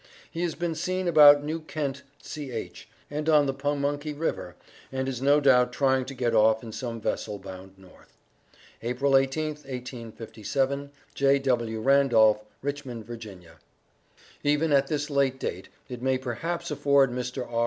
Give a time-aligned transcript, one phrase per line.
[0.31, 4.55] He has been seen about New Kent C.H., and on the Pamunky river,
[4.91, 8.17] and is no doubt trying to get off in some vessel bound North.
[8.81, 10.89] April 18th, 1857.
[11.13, 11.79] J.W.
[11.81, 13.57] RANDOLPH, Richmond, Va.
[14.41, 17.47] Even at this late date, it may perhaps afford Mr.
[17.47, 17.59] R.